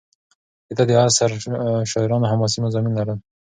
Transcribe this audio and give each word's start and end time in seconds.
د 0.67 0.69
ده 0.77 0.83
د 0.89 0.91
عصر 1.03 1.29
شاعرانو 1.91 2.29
حماسي 2.31 2.59
مضامین 2.65 2.93
لرل. 2.97 3.19